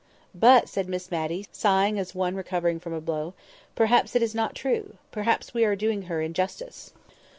"But," 0.33 0.67
said 0.67 0.89
Miss 0.89 1.11
Matty, 1.11 1.45
sighing 1.51 1.99
as 1.99 2.15
one 2.15 2.33
recovering 2.33 2.79
from 2.79 2.93
a 2.93 2.99
blow, 2.99 3.35
"perhaps 3.75 4.15
it 4.15 4.23
is 4.23 4.33
not 4.33 4.55
true. 4.55 4.95
Perhaps 5.11 5.53
we 5.53 5.63
are 5.63 5.75
doing 5.75 6.01
her 6.09 6.23
injustice." 6.23 6.91